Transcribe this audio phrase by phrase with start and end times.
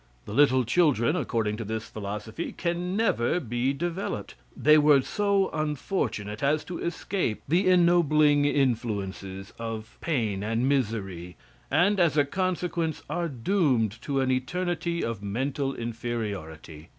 [0.25, 4.33] The little children, according to this philosophy, can never be developed.
[4.57, 11.37] They were so unfortunate as to escape the ennobling influences of pain and misery,
[11.69, 16.89] and as a consequence, are doomed to an eternity of mental inferiority.